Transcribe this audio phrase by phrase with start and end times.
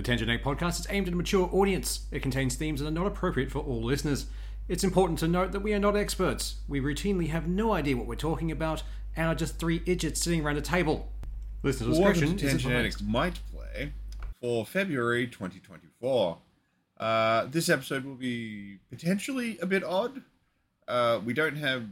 [0.00, 2.06] The Tangenetic podcast is aimed at a mature audience.
[2.10, 4.28] It contains themes that are not appropriate for all listeners.
[4.66, 6.54] It's important to note that we are not experts.
[6.66, 8.82] We routinely have no idea what we're talking about
[9.14, 11.12] and are just three idiots sitting around a table.
[11.62, 13.06] Listener discretion to is advised.
[13.06, 13.92] Might Play
[14.40, 16.38] for February 2024.
[16.98, 20.22] Uh, this episode will be potentially a bit odd.
[20.88, 21.84] Uh, we don't have.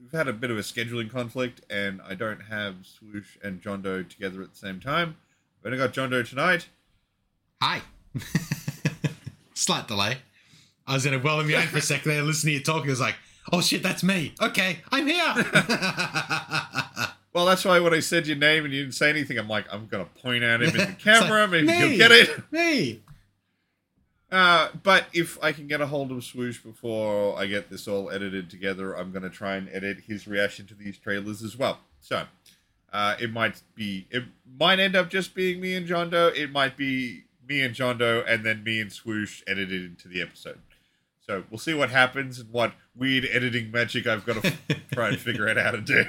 [0.00, 3.82] We've had a bit of a scheduling conflict, and I don't have Swoosh and John
[3.82, 5.16] Doe together at the same time.
[5.58, 6.68] I've only got John Doe tonight.
[7.60, 7.82] Hi.
[9.54, 10.18] Slight delay.
[10.86, 12.88] I was in a well in immune for a second there, listening to you talking.
[12.88, 13.16] I was like,
[13.52, 14.34] oh shit, that's me.
[14.40, 15.34] Okay, I'm here.
[17.34, 19.66] Well, that's why when I said your name and you didn't say anything, I'm like,
[19.70, 21.42] I'm going to point at him in the camera.
[21.42, 21.88] like, maybe me.
[21.90, 22.50] he'll get it.
[22.50, 23.02] me.
[24.32, 28.10] Uh, but if I can get a hold of Swoosh before I get this all
[28.10, 31.78] edited together, I'm going to try and edit his reaction to these trailers as well.
[32.00, 32.24] So,
[32.92, 34.24] uh, it might be, it
[34.58, 36.32] might end up just being me and John Doe.
[36.34, 40.20] It might be me and John Doe and then me and Swoosh edited into the
[40.20, 40.58] episode.
[41.26, 44.54] So we'll see what happens and what weird editing magic I've got to
[44.92, 46.04] try and figure out how to do.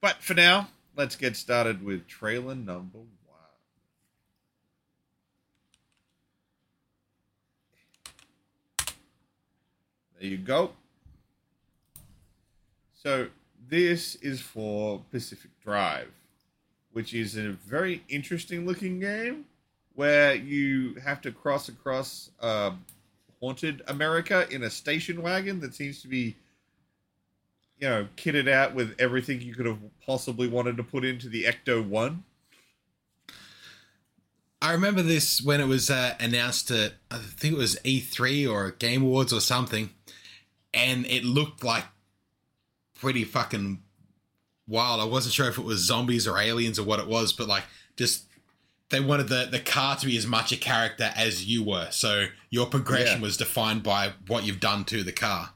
[0.00, 3.08] But for now, let's get started with trailer number one.
[10.20, 10.72] There you go.
[12.92, 13.28] So
[13.68, 16.12] this is for Pacific Drive,
[16.92, 19.44] which is a very interesting looking game
[19.94, 22.72] where you have to cross across uh,
[23.40, 26.36] haunted America in a station wagon that seems to be,
[27.78, 31.44] you know, kitted out with everything you could have possibly wanted to put into the
[31.44, 32.24] Ecto One.
[34.60, 38.70] I remember this when it was uh, announced at, I think it was E3 or
[38.70, 39.90] Game Awards or something,
[40.72, 41.84] and it looked like
[42.94, 43.82] pretty fucking
[44.66, 45.02] wild.
[45.02, 47.64] I wasn't sure if it was zombies or aliens or what it was, but like
[47.96, 48.24] just
[48.94, 51.88] they wanted the, the car to be as much a character as you were.
[51.90, 53.22] So your progression Yeah.
[53.22, 55.50] was defined by what you've done to the car.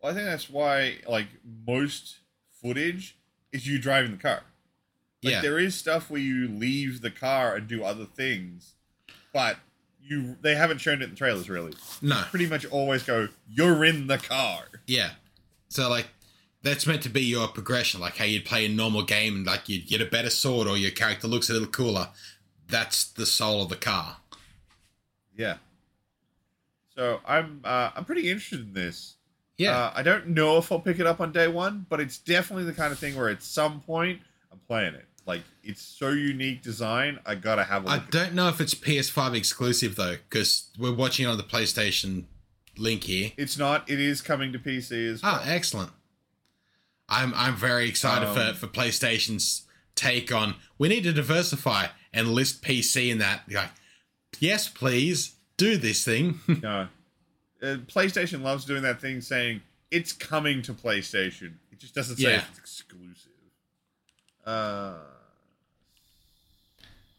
[0.00, 1.26] Well, I think that's why, like,
[1.66, 2.18] most
[2.62, 3.16] footage
[3.52, 4.42] is you driving the car.
[5.24, 5.40] Like, yeah.
[5.40, 8.74] there is stuff where you leave the car and do other things,
[9.32, 9.56] but
[10.00, 11.72] you they haven't shown it in the trailers really.
[12.02, 12.22] No.
[12.30, 14.64] Pretty much always go, you're in the car.
[14.86, 15.12] Yeah.
[15.68, 16.08] So like
[16.64, 19.68] that's meant to be your progression, like how you'd play a normal game and like
[19.68, 22.08] you'd get a better sword or your character looks a little cooler.
[22.66, 24.16] That's the soul of the car.
[25.36, 25.58] Yeah.
[26.96, 29.16] So I'm uh, I'm pretty interested in this.
[29.58, 29.76] Yeah.
[29.78, 32.64] Uh, I don't know if I'll pick it up on day one, but it's definitely
[32.64, 34.20] the kind of thing where at some point
[34.50, 35.04] I'm playing it.
[35.26, 38.02] Like it's so unique design, I gotta have a I look.
[38.02, 38.12] at it.
[38.12, 42.24] don't know if it's PS5 exclusive though, because we're watching it on the PlayStation
[42.76, 43.32] link here.
[43.36, 43.88] It's not.
[43.90, 45.40] It is coming to PC as well.
[45.40, 45.90] Ah, excellent.
[47.08, 49.62] I'm I'm very excited Um, for, for PlayStation's
[49.94, 53.42] take on we need to diversify and list PC in that.
[53.50, 53.70] Like,
[54.40, 56.40] yes, please do this thing.
[56.62, 56.88] No.
[57.62, 61.54] Uh, PlayStation loves doing that thing saying it's coming to PlayStation.
[61.72, 62.42] It just doesn't say Yeah.
[62.50, 63.30] it's exclusive.
[64.44, 64.96] Uh,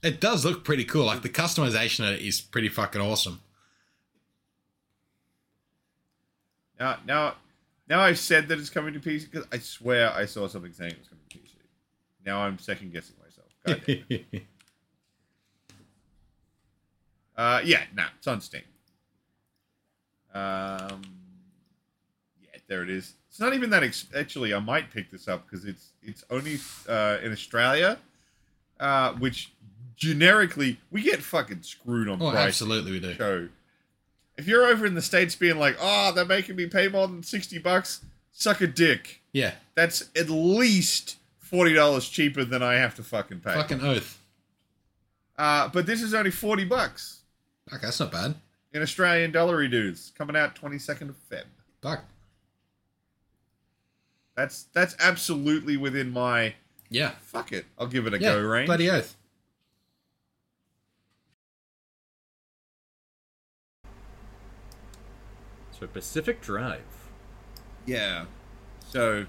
[0.04, 1.06] it does look pretty cool.
[1.06, 3.40] Like the customization is pretty fucking awesome.
[6.80, 7.36] now, now,
[7.88, 10.92] now I've said that it's coming to PC because I swear I saw something saying
[10.92, 11.52] it was coming to PC.
[12.26, 13.48] Now I'm second guessing myself.
[13.66, 14.44] God damn it.
[17.38, 18.62] uh, yeah, no, it's on Steam.
[20.34, 21.02] Um,
[22.42, 23.14] yeah, there it is.
[23.30, 23.84] It's not even that.
[23.84, 26.58] Ex- actually, I might pick this up because it's it's only
[26.88, 27.98] uh, in Australia,
[28.80, 29.52] uh, which
[29.96, 32.48] generically we get fucking screwed on Oh, price.
[32.48, 33.50] absolutely we do.
[34.38, 37.24] If you're over in the states being like, "Oh, they're making me pay more than
[37.24, 38.02] sixty bucks,"
[38.32, 39.22] suck a dick.
[39.32, 43.54] Yeah, That's at least forty dollars cheaper than I have to fucking pay.
[43.54, 44.20] fucking oath.
[45.38, 47.20] Uh, but this is only forty bucks
[47.70, 48.36] Fuck, that's not bad.
[48.74, 50.12] in Australian dollary dudes.
[50.18, 51.44] Coming out twenty second of Feb.
[51.82, 52.06] Fuck.
[54.36, 56.56] That's that's absolutely within my
[56.90, 57.12] Yeah.
[57.22, 57.66] fuck it.
[57.78, 58.34] I'll give it a Yeah.
[58.34, 58.68] go range.
[58.68, 59.16] Bloody oath.
[65.80, 66.82] So Pacific Drive.
[67.86, 68.26] Yeah.
[68.88, 69.26] So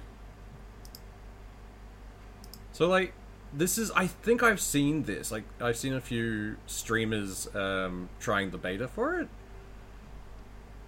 [2.72, 3.12] So like
[3.52, 5.30] this is I think I've seen this.
[5.32, 9.28] Like I've seen a few streamers um trying the beta for it.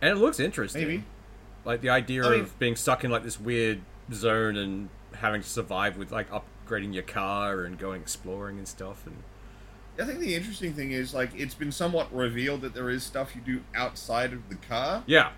[0.00, 0.82] And it looks interesting.
[0.87, 1.05] maybe.
[1.64, 3.81] Like the idea I mean- of being stuck in like this weird
[4.12, 9.06] zone and having to survive with like upgrading your car and going exploring and stuff
[9.06, 9.16] and
[10.00, 13.34] I think the interesting thing is like it's been somewhat revealed that there is stuff
[13.34, 15.32] you do outside of the car, Yeah.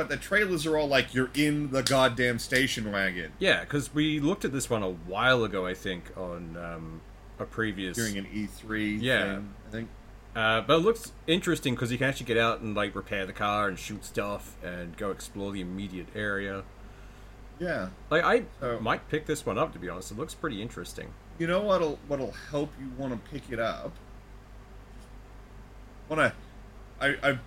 [0.00, 3.32] But the trailers are all like you're in the goddamn station wagon.
[3.38, 7.00] Yeah, because we looked at this one a while ago, I think, on um,
[7.38, 7.98] a previous.
[7.98, 9.34] during an E3 Yeah.
[9.34, 9.88] thing, I think.
[10.34, 13.34] Uh, but it looks interesting because you can actually get out and like repair the
[13.34, 16.62] car and shoot stuff and go explore the immediate area.
[17.58, 17.90] Yeah.
[18.08, 20.12] Like I So- might pick this one up to be honest.
[20.12, 21.12] It looks pretty interesting.
[21.38, 23.92] You know what'll what'll help you want to pick it up?
[26.08, 26.32] Wanna
[27.00, 27.40] I I'm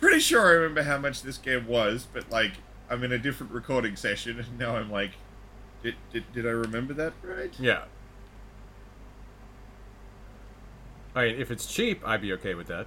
[0.00, 2.52] pretty sure I remember how much this game was, but like
[2.90, 5.12] I'm in a different recording session and now I'm like
[5.82, 7.52] did, did, did I remember that right?
[7.58, 7.84] Yeah.
[11.14, 12.86] I mean, if it's cheap, I'd be okay with that.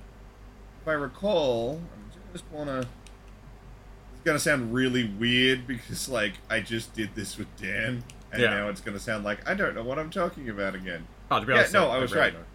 [0.82, 6.94] If I recall, I just wanna it's gonna sound really weird because like I just
[6.94, 8.50] did this with Dan and Yeah.
[8.52, 11.08] now it's gonna sound like I don't know what I'm talking about again.
[11.30, 12.34] Oh, to be Yeah, honest, no, I I was right.
[12.34, 12.46] don't.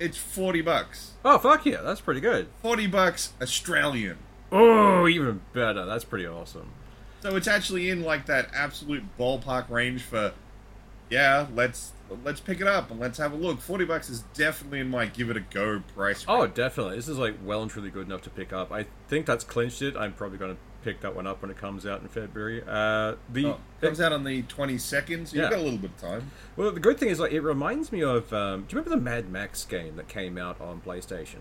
[0.00, 1.12] It's forty bucks.
[1.24, 2.48] Oh fuck yeah, that's pretty good.
[2.62, 4.16] Forty bucks Australian.
[4.50, 5.84] Oh, even better.
[5.84, 6.70] That's pretty awesome.
[7.20, 10.32] So it's actually in like that absolute ballpark range for,
[11.10, 11.92] yeah, let's
[12.24, 13.60] let's pick it up and let's have a look.
[13.60, 16.24] Forty bucks is definitely in my give it a go price.
[16.26, 16.96] Oh, definitely.
[16.96, 18.72] This is like well and truly good enough to pick up.
[18.72, 19.96] I think that's clinched it.
[19.96, 22.62] I'm probably going to pick that one up when it comes out in February.
[22.66, 25.42] Uh, the Oh, comes out on the twenty second, so Yeah.
[25.42, 26.30] you've got a little bit of time.
[26.56, 28.32] well, the good thing is like it reminds me of.
[28.32, 31.40] Um, do you remember the Mad Max game that came out on PlayStation?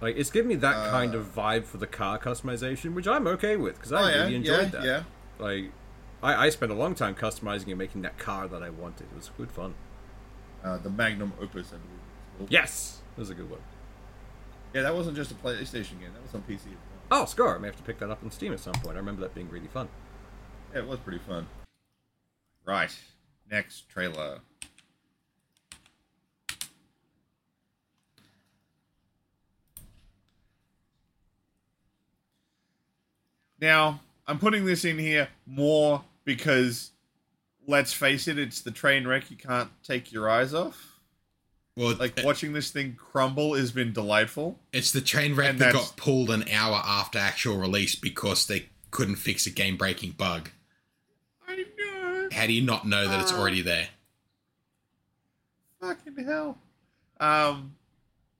[0.00, 3.56] Like it's giving me that kind of vibe for the car customization, which I'm okay
[3.56, 4.84] with because I oh yeah, really enjoyed yeah, that.
[4.84, 5.02] yeah.
[5.38, 5.64] Like,
[6.22, 9.04] I, I spent a long time customizing and making that car that I wanted.
[9.12, 9.74] It was good fun.
[10.64, 11.68] Uh, the Magnum Opus.
[11.72, 11.76] I
[12.36, 12.50] believe.
[12.52, 13.60] Yes, that was a good one.
[14.74, 16.10] yeah, that wasn't just a PlayStation game.
[16.12, 16.60] That was on PC.
[17.08, 17.54] Oh, Scar!
[17.54, 18.96] I may have to pick that up on Steam at some point.
[18.96, 19.88] I remember that being really fun.
[20.72, 21.46] Yeah, it was pretty fun.
[22.64, 22.90] Right,
[23.48, 24.40] next trailer.
[33.60, 36.90] Now, I'm putting this in here more because,
[37.66, 40.95] let's face it, it's the train wreck you can't take your eyes off.
[41.76, 44.58] Well, Like, it- watching this thing crumble has been delightful.
[44.72, 49.16] it's the train wreck that got pulled an hour after actual release because they couldn't
[49.16, 50.50] fix a game breaking bug.
[51.46, 52.28] I know.
[52.32, 53.88] How do you not know that it's Uh, already there?
[55.80, 56.58] Fucking hell.
[57.20, 57.76] Um,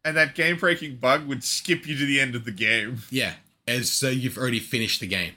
[0.05, 3.03] and that game breaking bug would skip you to the end of the game.
[3.11, 3.35] Yeah,
[3.69, 5.35] as so you've already finished the game.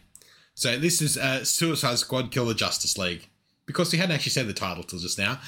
[0.56, 3.28] So this is uh, Suicide Squad Kill the Justice League
[3.66, 5.40] because we hadn't actually said the title till just now.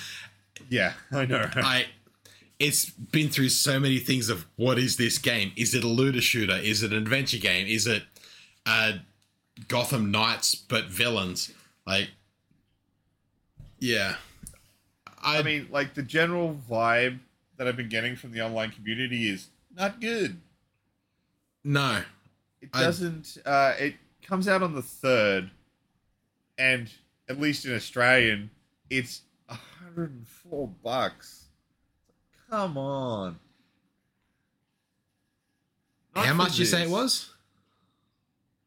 [0.70, 1.50] Yeah, I know.
[1.56, 1.88] I
[2.62, 5.52] it's been through so many things of what is this game?
[5.58, 6.58] Is it a looter shooter?
[6.58, 7.66] Is it an adventure game?
[7.66, 8.04] Is it
[8.68, 8.94] uh,
[9.68, 11.52] Gotham Knights but villains?
[11.88, 12.12] Like,
[13.80, 14.18] yeah,
[15.24, 17.18] I, I mean, like the general vibe
[17.58, 20.40] that I've been getting from the online community is not good.
[21.64, 22.04] no,
[22.62, 23.40] It doesn't.
[23.44, 25.50] Uh, it comes out on the third,
[26.60, 26.92] and
[27.28, 28.52] at least in Australian,
[28.92, 31.41] it's hundred and four bucks.
[32.52, 33.40] Come on.
[36.14, 37.30] Not how much you say it was?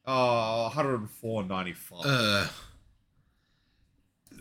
[0.07, 2.01] Oh, 104.95.
[2.05, 2.47] Uh,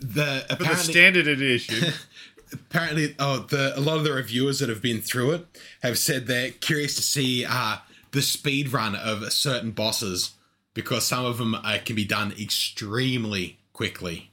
[0.00, 1.92] For the apparently standard edition.
[2.52, 5.46] apparently oh the a lot of the reviewers that have been through it
[5.82, 7.78] have said they're curious to see uh
[8.12, 10.34] the speed run of certain bosses
[10.72, 14.30] because some of them uh, can be done extremely quickly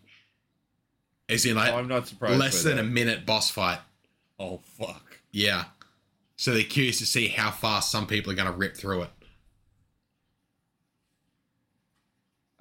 [1.30, 2.38] as in like oh, I'm not surprised.
[2.38, 2.86] less than that.
[2.86, 3.80] a minute boss fight
[4.42, 5.20] Oh fuck.
[5.32, 5.66] yeah
[6.36, 9.12] so they're curious to see how fast some people are going to rip through it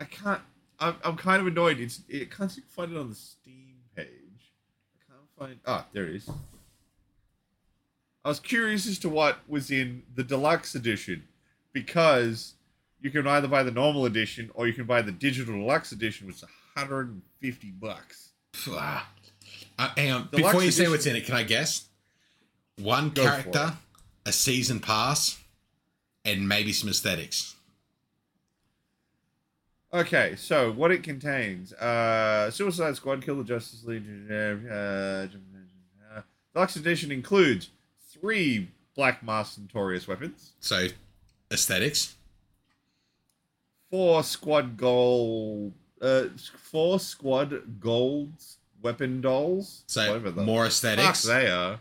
[0.01, 0.41] I can't.
[0.79, 1.79] I'm, I'm kind of annoyed.
[1.79, 4.07] It's it can't seem to find it on the Steam page.
[4.07, 5.61] I can't find.
[5.67, 6.31] Ah, there it is.
[8.25, 11.25] I was curious as to what was in the deluxe edition
[11.73, 12.55] because
[13.01, 16.27] you can either buy the normal edition or you can buy the digital deluxe edition,
[16.27, 16.45] which is
[16.75, 18.31] 150 bucks.
[19.81, 20.29] Uh, hang on.
[20.31, 21.87] Before you say what's in it can i guess?
[22.79, 23.75] One Go character
[24.27, 25.39] a season pass
[26.25, 27.57] and maybe some aesthetics.
[29.93, 34.05] Okay, so what it contains: uh, Suicide Squad, Kill the Justice League.
[34.31, 34.35] Uh,
[34.73, 35.27] uh,
[36.55, 37.71] deluxe edition includes
[38.09, 40.87] three Black Mask Notorious weapons, so
[41.51, 42.15] aesthetics.
[43.91, 49.83] Four Squad Gold, uh, four Squad Golds weapon dolls.
[49.87, 51.81] So more fuck aesthetics, they are.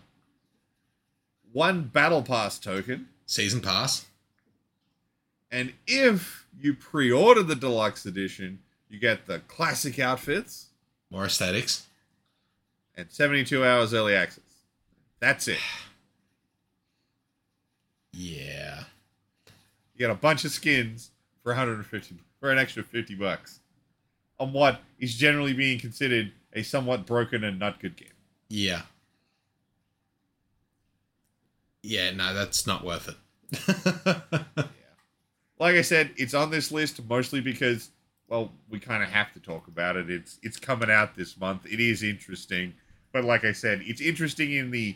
[1.51, 4.05] One Battle Pass token, season pass.
[5.51, 10.67] and if you pre-order the deluxe edition, you get the classic outfits.
[11.09, 11.87] More aesthetics.
[12.95, 14.43] and 72 hours early access.
[15.19, 15.57] That's it.
[18.11, 18.83] Yeah.
[19.95, 21.11] You get a bunch of skins
[21.43, 23.59] for 150 for an extra 50 bucks
[24.39, 28.09] on what is generally being considered a somewhat broken and not good game.
[28.49, 28.81] Yeah.
[31.81, 33.15] Yeah, no, that's not worth it.
[34.57, 34.63] yeah.
[35.59, 37.89] Like I said, it's on this list mostly because,
[38.29, 40.09] well, we kind of have to talk about it.
[40.09, 41.65] It's it's coming out this month.
[41.65, 42.75] It is interesting,
[43.11, 44.95] but like I said, it's interesting in the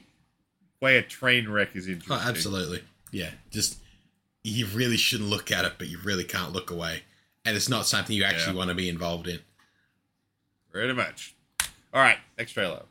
[0.80, 2.16] way a train wreck is oh, interesting.
[2.18, 2.82] oh, absolutely.
[3.12, 3.78] Yeah, just
[4.46, 7.02] you really shouldn't look at it, but you really can't look away.
[7.44, 8.58] And it's not something you actually Yeah.
[8.60, 9.40] want to be involved in.
[10.72, 11.36] Pretty much.
[11.94, 12.84] All right, next trailer.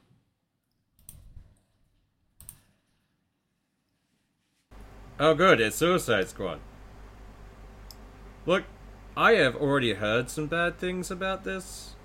[5.19, 5.61] Oh, good.
[5.61, 6.61] It's Suicide Squad.
[8.47, 8.65] Look,
[9.17, 11.97] I have already heard some bad things about this.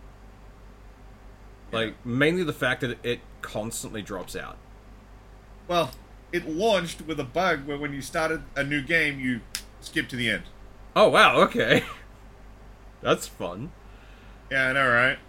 [1.71, 4.57] Like, mainly the fact that it constantly drops out.
[5.67, 5.91] Well,
[6.31, 9.41] it launched with a bug where when you started a new game, you
[9.81, 10.43] skip to the end.
[10.95, 11.83] Oh, wow, okay.
[13.01, 13.71] That's fun.
[14.49, 15.19] Yeah, I know, right?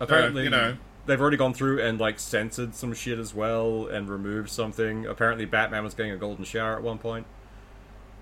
[0.00, 0.76] Apparently, you know.
[1.06, 5.06] they've already gone through and, like, censored some shit as well and removed something.
[5.06, 7.26] Apparently, Batman was getting a golden shower at one point.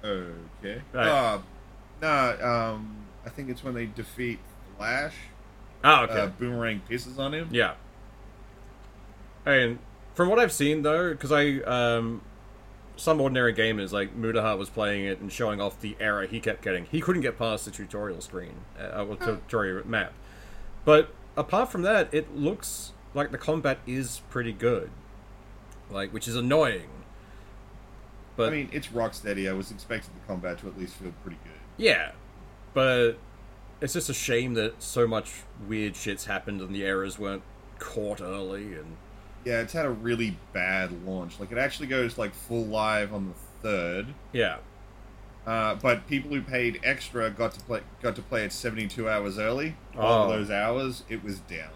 [0.04, 0.82] Okay.
[0.92, 1.06] Right.
[1.06, 1.38] Uh,
[2.02, 4.38] no, um, I think it's when they defeat
[4.76, 5.14] Flash.
[5.82, 6.20] Oh, okay.
[6.20, 7.48] Uh, Boomerang pisses on him.
[7.50, 7.74] Yeah.
[9.46, 9.78] And
[10.14, 12.22] from what I've seen, though, because I, um,
[12.96, 16.62] some ordinary gamers like Mudaha was playing it and showing off the error he kept
[16.62, 16.86] getting.
[16.86, 20.12] He couldn't get past the tutorial screen, uh, or tutorial map.
[20.84, 24.90] But apart from that, it looks like the combat is pretty good,
[25.90, 26.88] like which is annoying.
[28.36, 29.48] But I mean, it's Rocksteady.
[29.48, 31.52] I was expecting the combat to at least feel pretty good.
[31.76, 32.12] Yeah,
[32.72, 33.12] but
[33.80, 37.42] it's just a shame that so much weird shit's happened and the errors weren't
[37.78, 38.96] caught early and.
[39.44, 41.38] Yeah, it's had a really bad launch.
[41.38, 44.06] Like, it actually goes like full live on the third.
[44.32, 44.56] Yeah,
[45.46, 49.38] Uh, but people who paid extra got to play got to play it 72 hours
[49.38, 49.76] early.
[49.96, 50.28] All Oh.
[50.36, 51.70] those hours, it was down.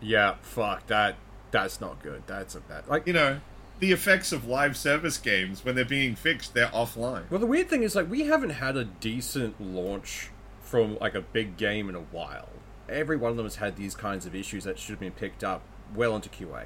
[0.00, 1.14] Yeah, fuck that.
[1.52, 2.22] That's not good.
[2.26, 2.88] That's a bad.
[2.88, 3.40] Like, You know,
[3.78, 7.30] the effects of live service games when they're being fixed, they're offline.
[7.30, 11.20] well, the weird thing is, like, we haven't had a decent launch from like a
[11.20, 12.48] big game in a while.
[12.88, 15.44] Every one of them has had these kinds of issues that should have been picked
[15.44, 15.62] up
[15.94, 16.64] well into QA.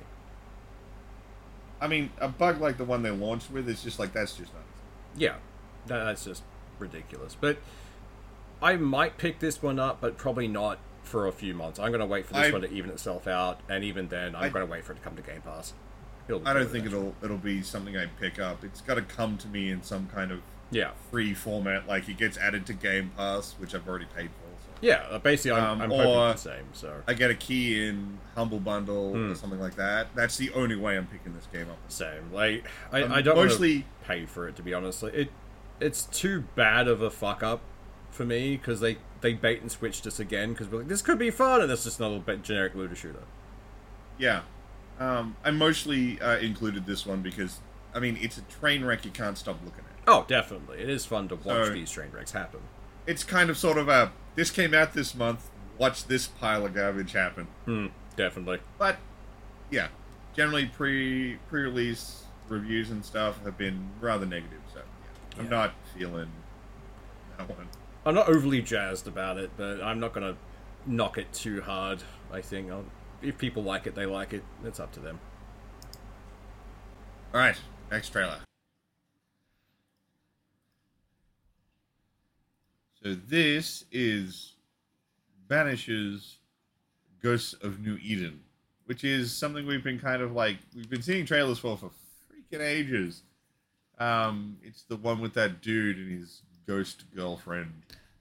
[1.81, 4.53] I mean, a bug like the one they launched with is just like that's just
[4.55, 4.63] not.
[5.17, 5.35] Yeah,
[5.87, 6.43] that, that's just
[6.79, 7.37] ridiculous.
[7.41, 7.59] But
[8.63, 11.79] I might pick this one up, but probably not for a few months.
[11.79, 14.35] I'm going to wait for this I- one to even itself out, and even then,
[14.35, 15.75] I'm I- going to wait for it to come to Game Pass.
[16.45, 18.65] I don't think it'll it'll be something I pick up.
[18.65, 20.41] It's got to come to me in some kind of
[20.73, 24.65] Yeah, free format, like it gets added to Game Pass, which I've already paid for.
[24.65, 24.71] So.
[24.81, 25.05] yeah.
[25.09, 26.65] uh, Basically, I'm, Um, I'm hoping the same.
[26.73, 29.31] So I get a key in Humble Bundle Hmm.
[29.31, 30.09] or something like that.
[30.17, 31.79] That's the only way I'm picking this game up.
[31.87, 32.33] The same.
[32.33, 35.05] Like I, Um, I don't mostly- mostly pay for it to be honest.
[35.05, 35.29] Like, it
[35.81, 37.61] it's too bad of a fuck up
[38.11, 41.19] for me because they they bait and switched us again because we're like this could
[41.19, 43.23] be fun and it's just another bit generic looter shooter.
[44.19, 44.43] Yeah,
[44.99, 47.61] um, I mostly uh, included this one because
[47.95, 50.09] I mean it's a train wreck you can't stop looking at.
[50.09, 52.61] Oh, definitely, it is fun to watch So- these train wrecks happen.
[53.07, 55.49] It's kind of sort of a this came out this month.
[55.79, 57.47] Watch this pile of garbage happen.
[57.67, 58.61] Hmm, definitely.
[58.79, 58.97] But
[59.71, 59.89] yeah,
[60.35, 64.61] generally pre pre release reviews and stuff have been rather negative.
[65.39, 65.51] I'm Yeah.
[65.51, 66.31] not feeling
[67.37, 67.69] that one.
[68.05, 70.37] I'm not overly jazzed about it, but I'm not gonna
[70.87, 72.03] knock it too hard.
[72.33, 72.87] I think I'll,
[73.23, 74.45] if people like it, they like it.
[74.65, 75.19] It's up to them.
[77.35, 78.39] All right, next trailer.
[83.03, 84.55] So this is
[85.49, 86.37] Banishers
[87.23, 88.41] Ghosts of New Eden,
[88.87, 91.91] which is something we've been kind of like we've been seeing trailers for for
[92.33, 93.23] freaking ages.
[93.99, 97.73] Um, it's the one with that dude and his ghost girlfriend.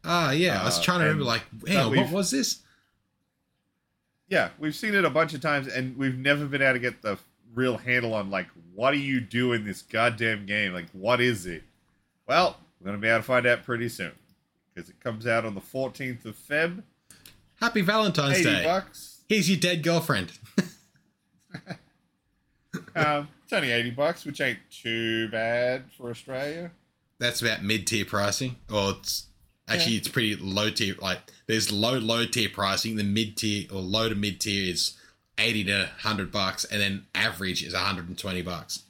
[0.04, 0.62] Ah, yeah.
[0.62, 2.60] I was Uh, trying to remember, like, hang that on, what was this?
[4.30, 7.02] Yeah, we've seen it a bunch of times, and we've never been able to get
[7.02, 7.18] the
[7.54, 10.74] real handle on like what do you do in this goddamn game?
[10.74, 11.64] Like, what is it?
[12.28, 14.12] Well, we're gonna be able to find out pretty soon
[14.74, 16.84] because it comes out on the 14th of Feb.
[17.62, 18.64] Happy Valentine's 80 Day.
[18.64, 19.22] bucks.
[19.30, 20.32] Here's your dead girlfriend.
[22.96, 26.72] Um, it's only 80 bucks, which ain't too bad for Australia.
[27.20, 28.56] That's about mid tier pricing.
[28.74, 29.28] Or it's
[29.70, 30.96] actually it's pretty low tier.
[31.00, 32.96] Like there's low low tier pricing.
[32.96, 34.98] The mid tier or low to mid tier is
[35.38, 38.84] eighty to hundred bucks, and then average is hundred and twenty bucks.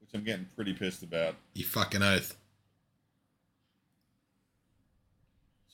[0.00, 1.34] Which I'm getting pretty pissed about.
[1.54, 2.36] You fucking oath.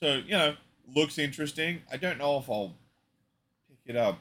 [0.00, 0.54] So, you know,
[0.94, 1.82] looks interesting.
[1.90, 2.74] I don't know if I'll
[3.68, 4.18] pick it up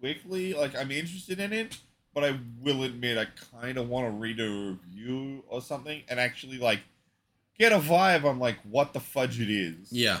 [0.00, 0.54] quickly.
[0.54, 1.78] Like, I'm interested in it,
[2.16, 3.26] but I will admit I
[3.60, 6.80] kind of want to read a review or something and actually, like,
[7.58, 9.92] get a vibe on, like, what the fudge it is.
[9.92, 10.20] Yeah.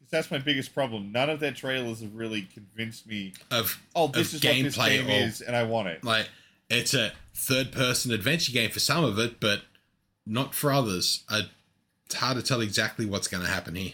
[0.00, 1.12] Because that's my biggest problem.
[1.12, 3.32] None of their trailers have really convinced me.
[3.52, 6.02] Of Oh, this of is what this game or- is, and I want it.
[6.02, 6.28] like
[6.68, 9.62] it's a third person adventure game for some of it, but
[10.26, 11.22] not for others.
[11.28, 11.42] Uh,
[12.06, 13.92] it's hard to tell exactly what's going to happen here.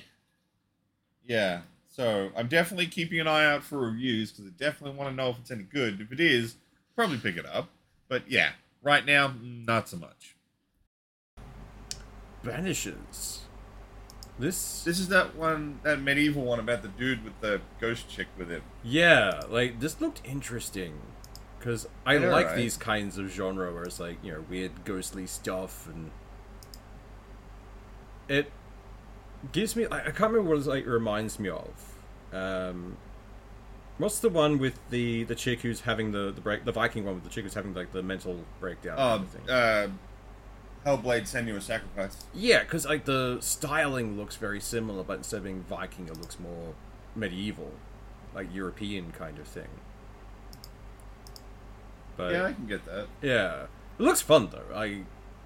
[1.26, 1.60] Yeah.
[1.90, 5.28] So I'm definitely keeping an eye out for reviews because I definitely want to know
[5.28, 6.00] if it's any good.
[6.00, 6.54] If it is,
[6.98, 7.68] probably pick it up.
[8.08, 8.50] But yeah,
[8.82, 10.34] right now, not so much.
[12.44, 13.38] Banishers.
[14.38, 18.26] This, This is that one, that medieval one about the dude with the ghost chick
[18.36, 18.62] with him.
[18.82, 20.94] yeah, like this looked interesting
[21.58, 22.56] because I Yeah, like right.
[22.56, 26.10] these kinds of genre where it's like you know weird ghostly stuff and
[28.28, 28.52] it
[29.52, 31.94] gives me I, I can't remember what it like reminds me of.
[32.32, 32.96] Um,
[33.98, 37.14] what's the one with the the chick who's having the the break the Viking one
[37.16, 38.96] with the chick who's having like the mental breakdown?
[38.96, 39.50] kind Oh, of thing?
[39.50, 39.88] uh,
[40.86, 42.24] Hellblade Senua's Sacrifice.
[42.32, 46.38] Yeah, because like the styling looks very similar, but instead of being Viking, it looks
[46.38, 46.74] more
[47.14, 47.72] medieval,
[48.34, 49.68] like European kind of thing.
[52.16, 53.06] But yeah, I can get that.
[53.22, 53.62] Yeah,
[53.98, 54.74] it looks fun though.
[54.74, 55.02] I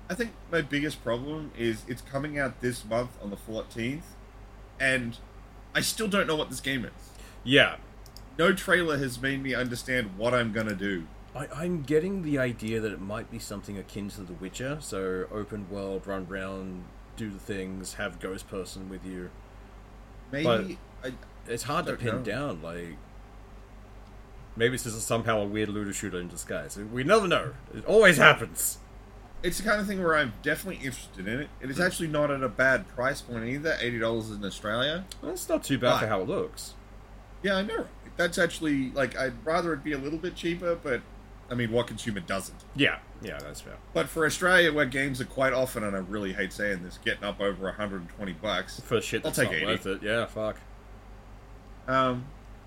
[0.09, 4.02] I think my biggest problem is it's coming out this month on the 14th,
[4.80, 5.16] and
[5.75, 6.92] I still don't know what this game is.
[7.44, 7.76] yeah,
[8.38, 11.06] No trailer has made me understand what I'm gonna do.
[11.34, 15.26] I, I'm getting the idea that it might be something akin to The Witcher, so
[15.32, 16.84] open world, run around,
[17.16, 19.30] do the things, have ghost person with you.
[20.30, 21.12] Maybe I,
[21.46, 22.22] It's hard to pin know.
[22.22, 22.62] down.
[22.62, 22.96] Like
[24.56, 26.76] maybe this is somehow a weird looter shooter in disguise.
[26.76, 27.52] We never know.
[27.74, 28.78] It always happens.
[29.42, 31.48] it's the kind of thing where I'm definitely interested in it.
[31.60, 31.82] It is hmm.
[31.82, 33.76] actually not at a bad price point either.
[33.80, 35.04] Eighty dollars in Australia.
[35.22, 36.74] That's not too bad for how it looks.
[37.42, 37.87] Yeah, I know.
[38.16, 41.00] That's actually like I'd rather it be a little bit cheaper, but
[41.50, 42.58] I mean, what consumer doesn't?
[42.76, 43.76] Yeah, yeah, that's fair.
[43.92, 47.25] But for Australia, where games are quite often, and I really hate saying this, getting
[47.25, 49.66] up over 120 bucks, For shit I'll take not 80.
[49.66, 50.02] worth it.
[50.02, 50.56] Yeah, fuck.
[51.88, 52.25] um,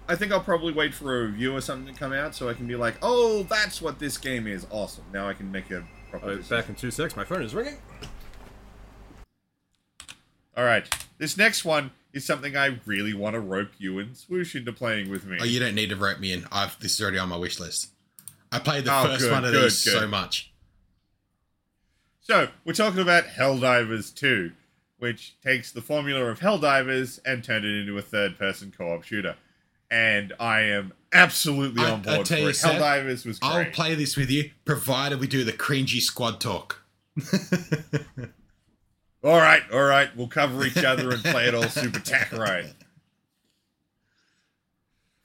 [0.07, 2.53] I think I'll probably wait for a review or something to come out so I
[2.53, 4.67] can be like, oh, that's what this game is.
[4.69, 5.05] Awesome.
[5.11, 6.57] Now I can make a proper Oh, decision.
[6.57, 7.77] back in two secs, my phone is ringing.
[10.55, 10.87] All right.
[11.17, 15.09] This next one is something I really want to rope you and Swoosh into playing
[15.11, 15.37] with me.
[15.39, 16.45] Oh, you don't need to rope me in.
[16.51, 17.89] I've this is already on my wish list.
[18.51, 20.51] I played the Oh, first good, one of good, these so much.
[22.21, 24.51] So, we're talking about Helldivers 2,
[24.97, 29.03] which takes the formula of Helldivers and turned it into a third person co op
[29.03, 29.35] shooter.
[29.91, 32.55] And I am absolutely I- on I board tell for you, it.
[32.55, 33.51] Seth, Helldivers was great.
[33.51, 36.81] I'll play this with you, provided we do the cringy squad talk.
[39.25, 40.15] All right, all right.
[40.15, 42.65] We'll cover each other and play it all super Takarite.
[42.65, 42.75] If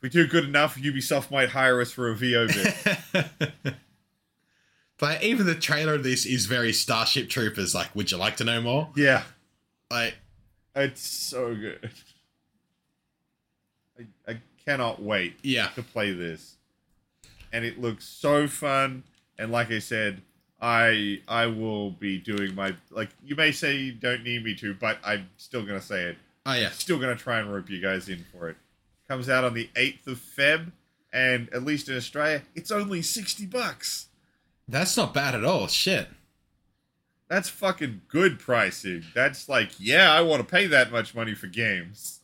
[0.00, 2.74] we do good enough, Ubisoft might hire us for a VO bit.
[4.98, 7.74] but even the trailer of this is very Starship Troopers.
[7.74, 8.88] Like, would you like to know more?
[8.96, 9.24] yeah,
[9.90, 10.16] Like,
[10.74, 11.90] it's so good.
[13.98, 16.56] I, I cannot wait yeah, to play this.
[17.52, 19.02] And it looks so fun.
[19.38, 20.22] And like I said,
[20.62, 24.74] I I will be doing my like you may say you don't need me to,
[24.74, 26.16] but I'm still gonna say it.
[26.46, 28.56] oh yeah, Still gonna try and rope you guys in for it.
[29.08, 30.70] Comes out on the eighth of Feb,
[31.12, 34.06] and at least in Australia, it's only sixty bucks.
[34.68, 35.66] that's not bad at all.
[35.66, 36.08] Shit.
[37.28, 39.04] That's fucking good pricing.
[39.14, 42.20] That's like, yeah, I want to pay that much money for games.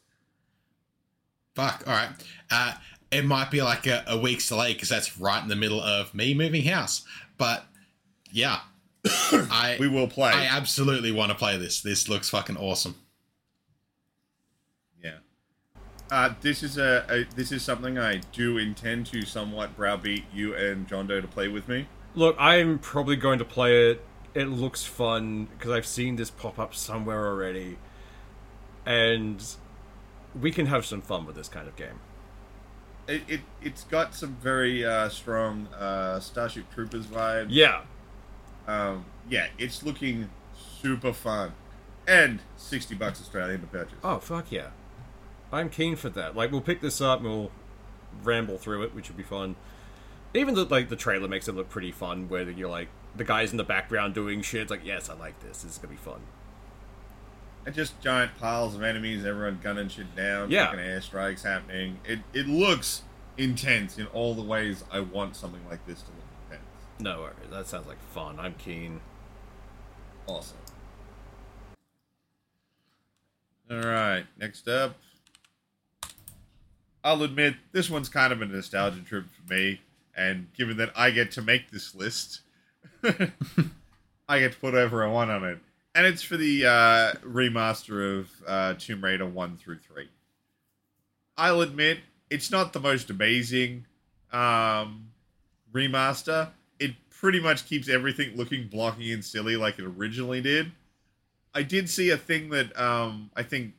[1.55, 1.85] Fuck.
[1.87, 2.11] All right.
[2.51, 2.75] Uh,
[3.13, 6.13] it might be like a, a week's delay because that's right in the middle of
[6.13, 7.05] me moving house.
[7.39, 7.65] But
[8.37, 8.61] yeah,
[9.33, 10.31] I We will play.
[10.31, 11.81] I absolutely want to play this.
[11.81, 12.97] This looks fucking awesome.
[15.03, 15.19] Yeah.
[16.11, 20.55] Uh, this is a, a this is something I do intend to somewhat browbeat you
[20.55, 21.89] and John Doe to play with me.
[22.15, 24.05] Look, I'm probably going to play it.
[24.35, 27.79] It looks fun because I've seen this pop up somewhere already,
[28.85, 29.43] and
[30.39, 32.01] we can have some fun with this kind of game.
[33.09, 37.47] It, it it's got some very uh, strong uh, Starship Troopers vibe.
[37.49, 37.83] Yeah,
[38.67, 40.31] Um, yeah, it's looking
[40.81, 41.53] super fun,
[42.07, 43.99] and sixty bucks Australian to purchase.
[44.03, 44.69] Oh fuck yeah!
[45.53, 46.35] I'm keen for that.
[46.37, 47.51] Like we'll pick this up and we'll
[48.23, 49.57] ramble through it, which would be fun.
[50.35, 53.51] Even the like the trailer makes it look pretty fun, where you're like the guys
[53.53, 54.63] in the background doing shit.
[54.63, 55.63] It's like yes, I like this.
[55.63, 56.21] This is gonna be fun.
[57.65, 60.67] And just giant piles of enemies, everyone gunning shit down, Yeah.
[60.67, 61.99] fucking airstrikes happening.
[62.05, 63.03] It it looks
[63.39, 66.11] intense in all the ways I want something like this to.
[66.99, 67.51] No worries.
[67.51, 68.39] That sounds like fun.
[68.41, 69.01] I'm keen.
[70.27, 70.57] Awesome.
[73.71, 74.97] All right, next up.
[77.03, 79.81] I'll admit this one's kind of a nostalgia trip for me,
[80.17, 82.41] and given that I get to make this list,
[84.29, 85.59] I get to put whatever I want on it.
[85.95, 90.09] And it's for the uh, remaster of uh, Tomb Raider 1 through 3.
[91.37, 91.99] I'll admit
[92.31, 93.87] it's not the most amazing
[94.33, 95.09] um,
[95.73, 96.51] remaster.
[97.21, 100.73] Pretty much keeps everything looking blocky and silly like it originally did.
[101.55, 103.73] I did see a thing that um, I think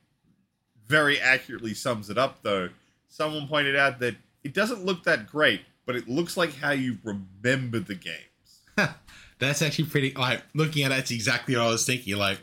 [0.88, 2.70] very accurately sums it up, though.
[3.08, 6.98] Someone pointed out that it doesn't look that great, but it looks like how you
[7.04, 8.94] remember the games.
[9.40, 10.14] That's actually pretty.
[10.14, 12.16] Like looking at it, that's exactly what I was thinking.
[12.16, 12.40] Like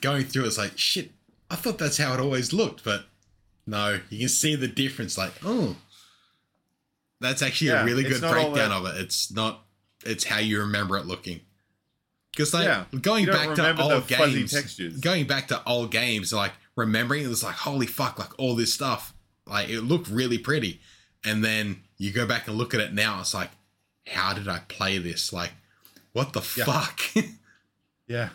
[0.00, 1.10] going through, it's like shit.
[1.50, 3.04] I thought that's how it always looked, but
[3.66, 5.18] no, you can see the difference.
[5.18, 5.76] Like, oh,
[7.20, 8.98] that's actually Yeah, a really good breakdown of it.
[8.98, 9.62] It's not.
[10.04, 11.40] It's how you remember it looking.
[12.32, 14.98] Because like Yeah, going back to old games, textures.
[14.98, 18.72] going back to old games, like remembering it was like holy fuck, like all this
[18.72, 19.12] stuff,
[19.46, 20.80] like it looked really pretty,
[21.24, 23.50] and then you go back and look at it now, it's like,
[24.06, 25.32] how did I play this?
[25.32, 25.52] Like,
[26.12, 26.64] what the Yeah.
[26.64, 27.00] fuck?
[28.06, 28.30] Yeah.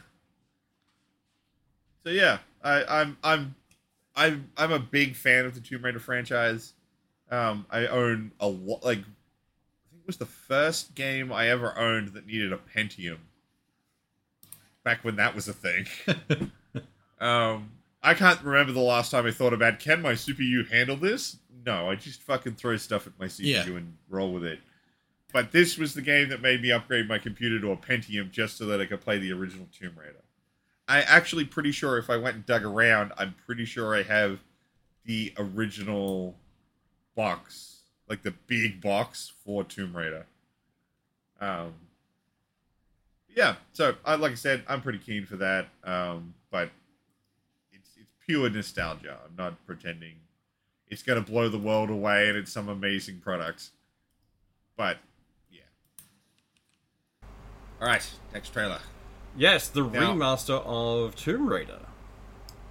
[2.03, 3.55] So yeah, I, I'm I'm
[4.15, 6.73] I'm I'm a big fan of the Tomb Raider franchise.
[7.31, 8.83] Um, I own a lot.
[8.83, 9.22] Like, I think it
[10.05, 13.17] was the first game I ever owned that needed a Pentium.
[14.83, 15.85] Back when that was a thing.
[17.19, 21.37] um, I can't remember the last time I thought about can my CPU handle this?
[21.65, 23.63] No, I just fucking throw stuff at my CPU Yeah.
[23.63, 24.59] and roll with it.
[25.31, 28.57] But this was the game that made me upgrade my computer to a Pentium just
[28.57, 30.21] so that I could play the original Tomb Raider.
[30.87, 34.39] I actually pretty sure if I went and dug around, I'm pretty sure I have
[35.05, 36.35] the original
[37.15, 37.72] box,
[38.09, 40.25] like the big box for Tomb Raider.
[41.39, 41.73] Um,
[43.35, 45.67] yeah, so I like I said, I'm pretty keen for that.
[45.83, 46.69] Um, but
[47.71, 49.17] it's it's pure nostalgia.
[49.25, 50.13] I'm not pretending
[50.87, 53.71] it's gonna blow the world away and it's some amazing product.
[54.77, 54.97] But
[55.51, 55.61] yeah.
[57.81, 58.79] All right, next trailer.
[59.35, 61.79] Yes, the Now- remaster of Tomb Raider.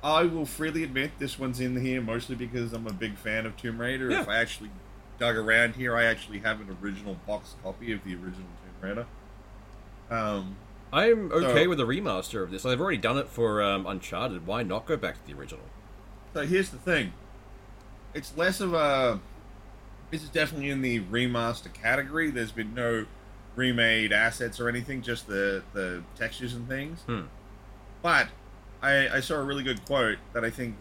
[0.05, 3.57] I will freely admit this one's in here mostly because I'm a big fan of
[3.57, 4.11] Tomb Raider.
[4.11, 4.23] Yeah.
[4.23, 4.71] If I actually
[5.23, 8.33] dug around here, I actually have an original box copy of the original
[8.81, 9.07] Tomb Raider.
[10.11, 10.57] Um,
[10.93, 12.65] I'm okay So- with a remaster of this.
[12.65, 14.47] They've already done it for um, Uncharted.
[14.47, 15.65] Why not go back to the original?
[16.35, 17.13] so here's the thing:
[18.15, 19.21] it's less of a.
[20.11, 22.31] This is definitely in the remaster category.
[22.31, 23.07] There's been no
[23.55, 27.01] remade assets or anything, just the the textures and things.
[27.03, 27.23] Hmm.
[28.03, 28.29] But
[28.83, 30.75] I, I saw a really good quote that I think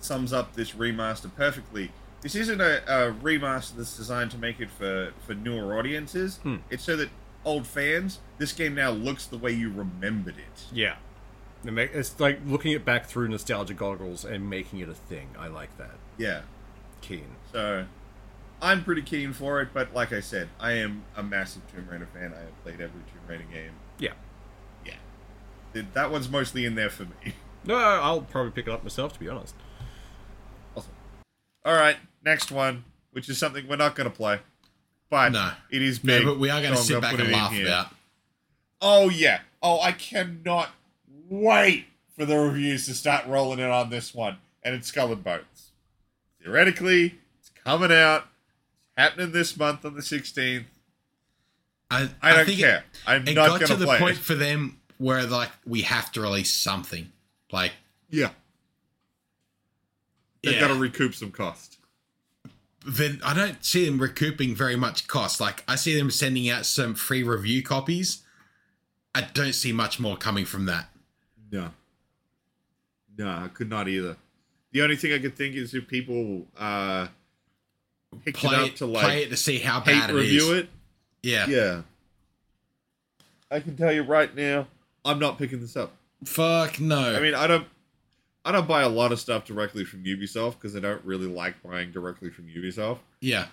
[0.00, 1.92] sums up this remaster perfectly.
[2.24, 6.38] This isn't a, a remaster that's designed to make it for, for newer audiences.
[6.38, 6.56] Hmm.
[6.70, 7.10] It's so that
[7.44, 10.64] old fans, this game now looks the way you remembered it.
[10.72, 10.96] Yeah.
[11.66, 15.28] It's like looking it back through nostalgia goggles and making it a thing.
[15.38, 15.96] I like that.
[16.16, 16.40] Yeah.
[17.02, 17.26] Keen.
[17.52, 17.84] So
[18.60, 22.08] I'm pretty keen for it, but like I said, I am a massive Tomb Raider
[22.12, 22.32] fan.
[22.34, 23.72] I have played every Tomb Raider game.
[23.98, 24.14] Yeah.
[24.86, 25.82] Yeah.
[25.92, 27.34] That one's mostly in there for me.
[27.66, 29.54] No, I'll probably pick it up myself, to be honest.
[30.76, 30.92] Awesome.
[31.64, 34.40] All right, next one, which is something we're not going to play,
[35.10, 35.52] but No.
[35.70, 37.94] it is no, but we are going so to I'm sit back and laugh about.
[38.80, 39.40] Oh yeah.
[39.62, 40.70] Oh, I cannot
[41.28, 45.24] wait for the reviews to start rolling in on this one, and it's Skull and
[45.24, 45.70] Bones.
[46.42, 48.26] Theoretically, it's coming out.
[48.76, 50.64] It's happening this month on the 16th.
[51.90, 52.78] I, I don't think care.
[52.78, 54.20] It, I'm it not got going to the point it.
[54.20, 57.10] for them where like we have to release something.
[57.50, 57.72] Like
[58.10, 58.30] Yeah.
[60.42, 60.60] They've Yeah.
[60.60, 61.78] got to recoup some cost.
[62.86, 65.40] Then I don't see them recouping very much cost.
[65.40, 68.22] Like I see them sending out some free review copies.
[69.14, 70.88] I don't see much more coming from that.
[71.50, 71.70] No.
[73.16, 74.16] No, I could not either.
[74.72, 77.06] The only thing I could think is if people uh
[78.24, 80.22] picked Play it up to like play it to see how bad it is.
[80.22, 80.68] review it.
[81.22, 81.46] Yeah.
[81.46, 81.82] Yeah.
[83.50, 84.66] I can tell you right now,
[85.04, 85.92] I'm not picking this up.
[86.24, 87.14] Fuck no.
[87.14, 87.66] I mean, I don't
[88.44, 91.62] I don't buy a lot of stuff directly from Ubisoft because I don't really like
[91.62, 92.98] buying directly from Ubisoft.
[93.20, 93.46] yeah.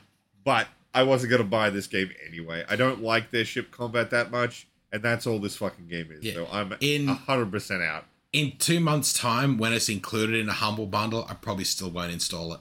[0.43, 2.65] But I wasn't gonna buy this game anyway.
[2.67, 6.23] I don't like their ship combat that much, and that's all this fucking game is.
[6.23, 6.33] Yeah.
[6.33, 8.05] So I'm In- hundred percent out.
[8.33, 12.11] In two months' time, when it's included in a humble bundle, I probably still won't
[12.13, 12.59] install it.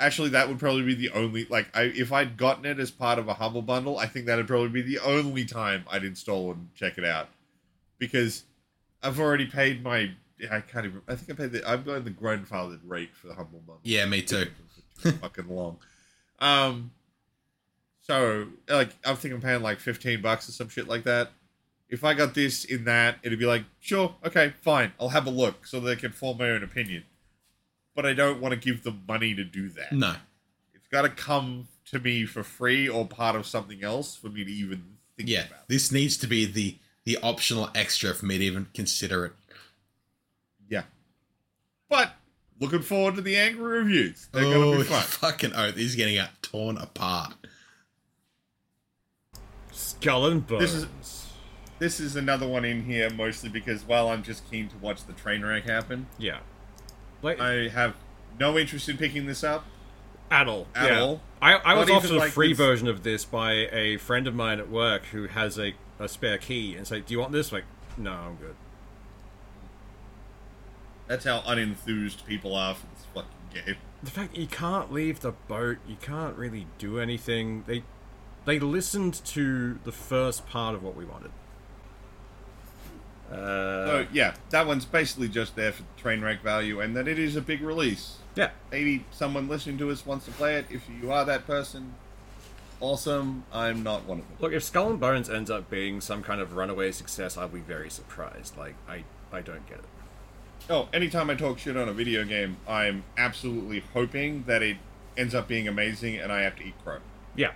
[0.00, 3.18] Actually, that would probably be the only like I if I'd gotten it as part
[3.18, 6.68] of a humble bundle, I think that'd probably be the only time I'd install and
[6.74, 7.28] check it out
[7.98, 8.44] because
[9.02, 10.10] I've already paid my.
[10.50, 11.02] I can't even.
[11.08, 11.68] I think I paid the.
[11.68, 13.80] I'm going the grandfathered rate for the humble bundle.
[13.82, 14.46] Yeah, me too.
[15.02, 15.78] Too fucking long.
[16.38, 16.90] Um.
[18.00, 21.30] So like I'm thinking I'm paying like 15 bucks or some shit like that.
[21.88, 25.30] If I got this in that, it'd be like, sure, okay, fine, I'll have a
[25.30, 27.04] look so that I can form my own opinion.
[27.94, 29.92] But I don't want to give them money to do that.
[29.92, 30.14] No.
[30.74, 34.44] It's got to come to me for free or part of something else for me
[34.44, 35.46] to even think Yeah.
[35.46, 35.68] about.
[35.68, 39.32] This needs to be the the optional extra for me to even consider it.
[40.68, 40.82] Yeah.
[41.88, 42.14] But
[42.60, 44.28] looking forward to the angry reviews.
[44.32, 45.02] They're oh, gonna be oh, fun.
[45.02, 45.76] fucking oath.
[45.76, 47.34] He's getting out torn apart.
[49.72, 50.60] Skull and bones.
[50.60, 51.20] This is-
[51.80, 55.12] This is another one in here mostly because well, I'm just keen to watch the
[55.12, 56.06] train wreck happen.
[56.18, 56.38] yeah.
[57.20, 57.94] Like I have
[58.38, 59.64] no interest in picking this up.
[60.30, 60.66] at all.
[60.74, 61.00] At yeah.
[61.00, 61.20] all.
[61.42, 64.26] I, I was offered even a like free this- version of this by a friend
[64.26, 67.32] of mine at work who has a, a spare key and say, "Do you want
[67.32, 67.64] this?" Like,
[67.96, 68.54] no, I'm good.
[71.06, 73.76] That's how unenthused people are for this fucking game.
[74.02, 77.64] The fact you can't leave the boat, you can't really do anything.
[77.66, 77.82] They
[78.44, 81.30] they listened to the first part of what we wanted.
[83.30, 87.08] Uh, So yeah, that one's basically just there for the train wreck value, and that
[87.08, 88.18] it is a big release.
[88.34, 90.66] yeah, Maybe someone listening to us wants to play it.
[90.70, 91.94] If you are that person,
[92.80, 93.44] awesome.
[93.52, 94.36] I'm not one of them.
[94.40, 97.60] look, if Skull and Bones ends up being some kind of runaway success, I'll be
[97.60, 98.56] very surprised.
[98.58, 99.84] Like, I I don't get it.
[100.70, 104.78] Oh, anytime I talk shit on a video game, I'm absolutely hoping that it
[105.14, 107.00] ends up being amazing, and I have to eat crow.
[107.36, 107.52] Yeah,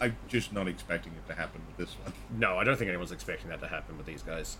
[0.00, 2.14] I'm just not expecting it to happen with this one.
[2.40, 4.56] no, I don't think anyone's expecting that to happen with these guys.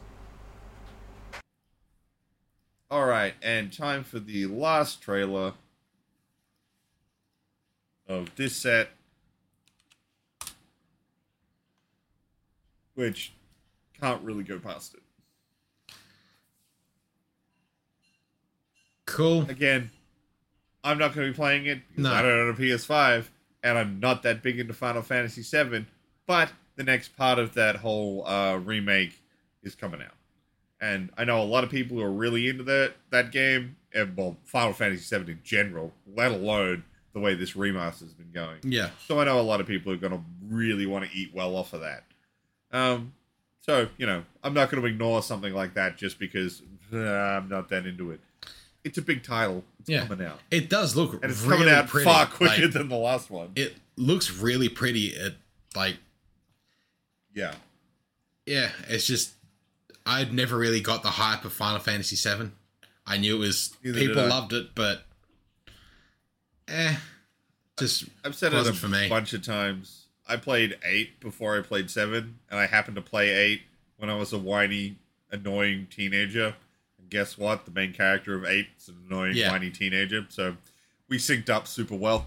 [2.91, 5.55] All right, and time for the last trailer
[8.07, 8.91] of this set,
[12.95, 13.33] which
[13.99, 15.01] can't really go past it.
[19.13, 19.43] Cool.
[19.49, 19.91] Again,
[20.83, 22.13] I'm not going to be playing it No.
[22.13, 23.27] I don't own a PS5,
[23.63, 25.87] and I'm not that big into Final Fantasy VII.
[26.27, 29.21] But the next part of that whole uh, remake
[29.63, 30.15] is coming out,
[30.81, 34.17] and I know a lot of people who are really into that that game, and
[34.17, 38.59] well, Final Fantasy VII in general, let alone the way this remaster has been going.
[38.63, 38.91] Yeah.
[39.07, 41.55] So I know a lot of people are going to really want to eat well
[41.57, 42.05] off of that.
[42.73, 43.13] Um,
[43.61, 47.49] so you know, I'm not going to ignore something like that just because uh, I'm
[47.49, 48.21] not that into it.
[48.85, 49.65] It's a big title.
[49.81, 50.07] It's Yeah.
[50.07, 52.05] coming out, It does look and it's really coming out pretty.
[52.05, 53.53] far quicker Like, than the last one.
[53.55, 55.09] it looks really pretty.
[55.09, 55.35] It
[55.75, 55.97] like
[57.35, 57.55] yeah,
[58.47, 59.33] yeah, it's just
[60.05, 62.51] I'd never really got the hype of Final Fantasy VII.
[63.07, 65.07] I knew it was Neither people loved it, but
[66.69, 66.97] eh,
[67.79, 69.09] just I've said it a for me.
[69.09, 70.07] bunch of times.
[70.29, 73.63] I played eight before I played seven, and I happened to play eight
[73.97, 74.97] when I was a whiny,
[75.31, 76.55] annoying teenager.
[77.13, 77.67] Guess what?
[77.67, 79.51] The main character of eight is an annoying, Yeah.
[79.53, 80.25] whiny teenager.
[80.31, 80.57] So
[81.11, 82.27] we synced up super well.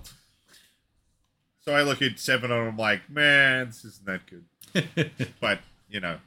[1.61, 5.31] So I look at seven and I'm like, man, this isn't that good.
[5.41, 6.19] but you know,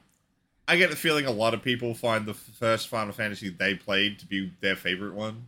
[0.67, 4.19] I get the feeling a lot of people find the first Final Fantasy they played
[4.19, 5.45] to be their favorite one.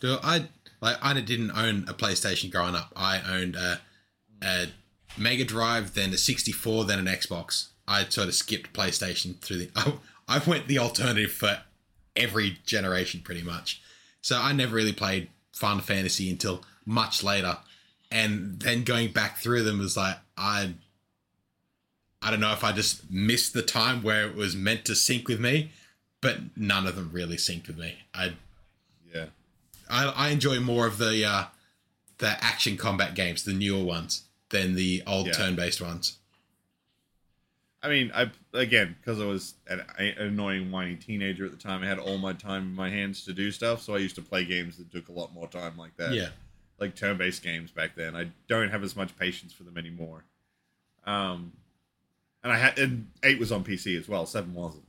[0.00, 0.48] So I
[0.80, 2.92] like I didn't own a PlayStation growing up.
[2.96, 3.80] I owned a,
[4.42, 4.66] a
[5.16, 7.68] Mega Drive, then a 64, then an Xbox.
[7.86, 9.70] I sort of skipped PlayStation through the.
[9.76, 9.92] I,
[10.28, 11.60] I went the alternative for
[12.16, 13.80] every generation pretty much.
[14.22, 17.58] So I never really played Final Fantasy until much later,
[18.10, 20.74] and then going back through them was like I.
[22.22, 25.28] I don't know if I just missed the time where it was meant to sync
[25.28, 25.70] with me,
[26.20, 27.98] but none of them really synced with me.
[28.14, 28.32] I
[29.14, 29.26] Yeah.
[29.88, 31.44] I, I enjoy more of the uh,
[32.18, 35.34] the action combat games, the newer ones, than the old Yeah.
[35.34, 36.16] turn-based ones.
[37.86, 41.84] I mean, I again because I was an, an annoying whiny teenager at the time.
[41.84, 44.22] I had all my time in my hands to do stuff, so I used to
[44.22, 46.12] play games that took a lot more time, like that.
[46.12, 46.30] Yeah,
[46.80, 48.16] like turn-based games back then.
[48.16, 50.24] I don't have as much patience for them anymore.
[51.06, 51.52] Um,
[52.42, 54.26] and I had and eight was on PC as well.
[54.26, 54.88] Seven wasn't.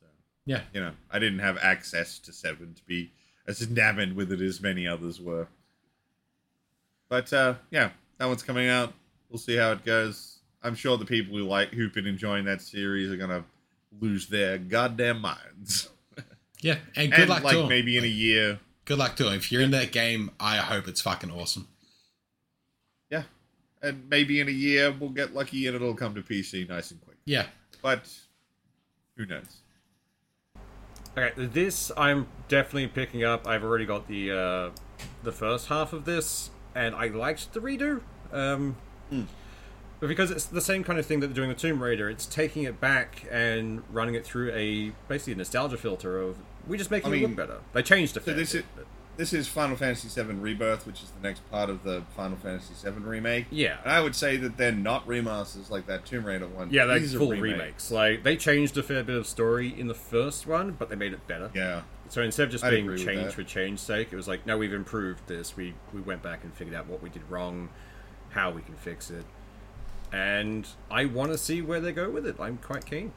[0.00, 0.06] So
[0.44, 0.62] yeah.
[0.74, 3.12] you know, I didn't have access to seven to be
[3.46, 5.46] as enamored with it as many others were.
[7.08, 8.92] But uh, yeah, that one's coming out.
[9.30, 10.35] We'll see how it goes.
[10.66, 13.44] I'm sure the people who like who've been enjoying that series are gonna
[14.00, 15.88] lose their goddamn minds.
[16.62, 17.68] Yeah, and good and luck like to 'em.
[17.68, 19.34] maybe in a year, Good luck to 'em.
[19.34, 21.68] If you're in that game, I hope it's fucking awesome.
[23.10, 23.24] yeah,
[23.82, 27.00] and maybe in a year we'll get lucky and it'll come to PC nice and
[27.04, 27.18] quick.
[27.26, 27.46] Yeah,
[27.82, 28.10] But
[29.18, 29.60] who knows?
[31.16, 33.46] Okay, this I'm definitely picking up.
[33.46, 34.70] I've already got the uh,
[35.22, 38.00] the first half of this, and I liked the redo.
[38.32, 38.76] Um,
[40.00, 42.26] But because it's the same kind of thing that they're doing with Tomb Raider, it's
[42.26, 46.90] taking it back and running it through a basically a nostalgia filter of we just
[46.90, 47.60] making I it mean, look better.
[47.72, 51.02] They changed a So fair this is but- this is Final Fantasy VII Rebirth, which
[51.02, 53.46] is the next part of the Final Fantasy VII remake.
[53.50, 53.78] Yeah.
[53.82, 56.68] and I would say that they're not remasters like that Tomb Raider one.
[56.70, 57.58] yeah, they're These full remakes.
[57.58, 57.90] remakes.
[57.90, 61.14] Like they changed a fair bit of story in the first one, but they made
[61.14, 61.50] it better.
[61.54, 61.80] Yeah,
[62.10, 64.74] So instead of just I'd being changed for change's sake, it was like, no, we've
[64.74, 65.56] improved this.
[65.56, 67.70] We we went back and figured out what we did wrong,
[68.28, 69.24] how we can fix it,
[70.12, 72.36] and I want to see where they go with it.
[72.40, 73.12] I'm quite keen.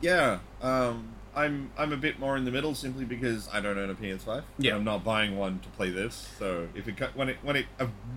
[0.00, 3.90] Yeah, um, I'm I'm a bit more in the middle simply because I don't own
[3.90, 4.42] a PS5.
[4.58, 4.74] Yeah.
[4.74, 6.28] I'm not buying one to play this.
[6.38, 7.66] So if it when it when it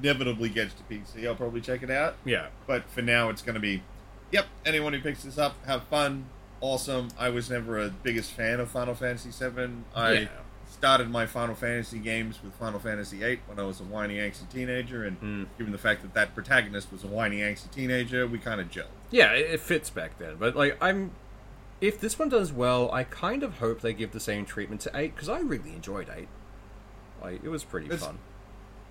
[0.02, 2.16] inevitably gets to PC, I'll probably check it out.
[2.26, 2.48] Yeah.
[2.66, 3.84] But for now, it's going to be,
[4.32, 4.48] yep.
[4.66, 6.26] Anyone who picks this up, have fun,
[6.62, 7.10] awesome.
[7.20, 9.70] I was never a biggest fan of Final Fantasy VII.
[9.94, 10.28] I Yeah.
[10.84, 14.50] Started my Final Fantasy games with Final Fantasy VIII when I was a whiny angsty
[14.52, 15.46] teenager, and Mm.
[15.58, 18.88] given the fact that that protagonist was a whiny angsty teenager, we kind of gelled.
[19.10, 20.36] Yeah, it, it fits back then.
[20.38, 21.12] But like, I'm
[21.80, 24.92] if this one does well, I kind of hope they give the same treatment to
[24.94, 26.28] eight because I really enjoyed eight.
[27.22, 28.18] Like, it was pretty It's- fun.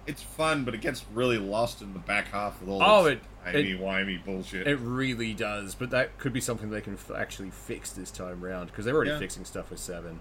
[0.07, 3.19] It's fun, but it gets really lost in the back half with all Oh, this
[3.55, 4.67] it- it- wimey bullshit.
[4.67, 8.41] It really does, but that could be something they can f- actually fix this time
[8.43, 9.19] round because they're already Yeah.
[9.19, 10.21] fixing stuff with seven.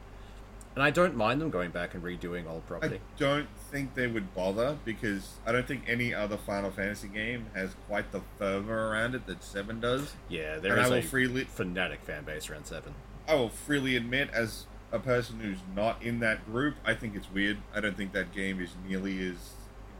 [0.73, 2.95] And I don't mind them going back and redoing old property.
[2.95, 7.47] I don't think they would bother because I don't think any other Final Fantasy game
[7.53, 10.13] has quite the fervor around it that Seven does.
[10.29, 12.93] yeah, there and is a freely fanatic fan base around seven.
[13.27, 17.29] I will freely admit, as a person who's not in that group, I think it's
[17.31, 17.57] weird.
[17.75, 19.35] I don't think that game is nearly as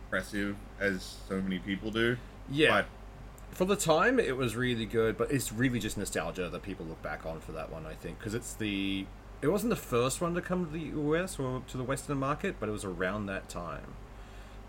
[0.06, 2.18] impressive as so many people do.
[2.50, 2.86] Yeah, But
[3.56, 7.02] for the time it was really good, but it's really just nostalgia that people look
[7.02, 7.86] back on for that one.
[7.86, 9.06] I think because it's the
[9.42, 12.56] it wasn't the first one to come to the US or to the Western market,
[12.60, 13.94] but it was around that time.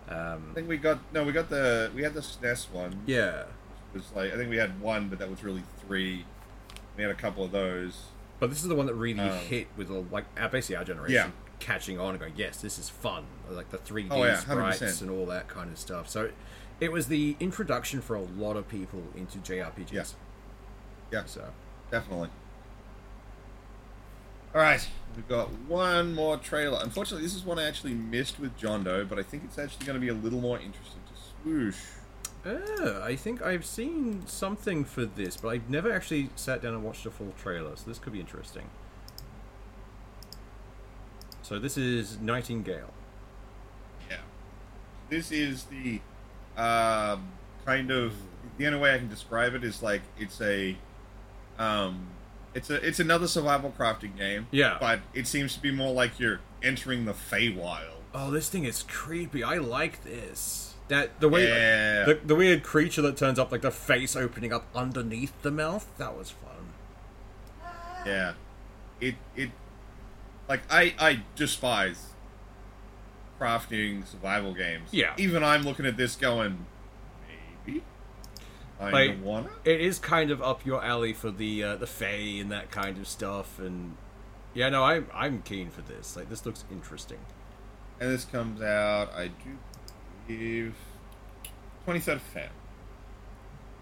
[0.09, 3.01] Um, I think we got no, we got the we had the SNES one.
[3.05, 3.41] yeah,
[3.93, 6.25] It was like I think we had one, but that was really three.
[6.97, 8.03] We had a couple of those.
[8.39, 10.83] but this is the one that really Um, hit with all, like our basically our
[10.83, 11.31] generation Yeah.
[11.59, 15.09] catching on and going, yes, this is fun, like the 3D Oh, yeah, sprites and
[15.09, 16.09] all that kind of stuff.
[16.09, 16.29] So
[16.81, 19.91] it was the introduction for a lot of people into JRPGs.
[19.93, 20.03] Yeah.
[21.11, 21.45] Yeah, So
[21.89, 22.29] definitely.
[24.55, 26.79] All right, we've got one more trailer.
[26.83, 29.87] Unfortunately, this is one I actually missed with John Doe, but I think it's actually
[29.87, 31.79] going to be a little more interesting to swoosh.
[32.45, 36.83] Uh, I think I've seen something for this, but I've never actually sat down and
[36.83, 38.69] watched a full trailer, so this could be interesting.
[41.41, 42.93] So this is Nightingale.
[44.07, 44.17] Yeah.
[45.09, 45.99] This is the
[46.61, 47.31] um,
[47.65, 48.13] kind of
[48.57, 50.77] the only way I can describe it is like it's a
[51.57, 52.07] um
[52.53, 54.47] it's a it's another survival crafting game.
[54.51, 54.77] Yeah.
[54.79, 57.89] But it seems to be more like you're entering the Feywild.
[58.13, 59.43] Oh, this thing is creepy.
[59.43, 60.75] I like this.
[60.89, 62.03] That the way Yeah.
[62.05, 65.87] the, the weird creature that turns up, like the face opening up underneath the mouth.
[65.97, 67.69] That was fun.
[68.05, 68.33] Yeah.
[69.01, 69.51] It it
[70.47, 72.07] like I I despise
[73.39, 74.89] crafting survival games.
[74.91, 75.13] Yeah.
[75.17, 76.65] Even I'm looking at this going
[78.79, 82.39] I Like- wanna It is kind of up your alley for the uh, the Fae
[82.41, 83.95] and that kind of stuff, and
[84.53, 86.15] yeah, no, I'm I'm keen for this.
[86.15, 87.19] Like this looks interesting.
[87.99, 89.57] and this comes out I do
[90.27, 90.75] believe
[91.85, 92.49] twenty third of Feb.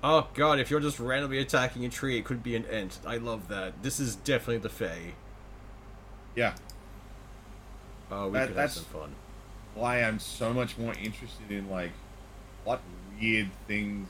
[0.03, 2.99] Oh god, if you're just randomly attacking a tree, it could be an ent.
[3.05, 3.81] I love that.
[3.83, 5.13] This is definitely the Fae.
[6.35, 6.53] Yeah.
[8.11, 9.15] Oh, we That- could have some fun.
[9.73, 11.91] Why I'm so much more interested in like
[12.65, 12.81] what
[13.19, 14.07] weird things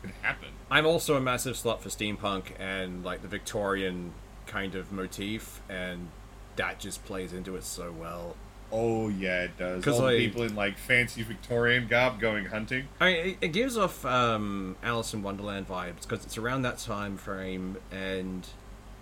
[0.00, 0.48] could happen.
[0.70, 4.12] I'm also a massive slut for steampunk and like the Victorian
[4.46, 6.08] kind of motif, and
[6.56, 8.36] that just plays into it so well.
[8.70, 9.86] Oh yeah, it does.
[9.88, 12.88] All the like- people in like fancy Victorian garb going hunting.
[13.00, 16.78] I mean, it, it gives off um, Alice in Wonderland vibes because it's around that
[16.78, 18.46] time frame, and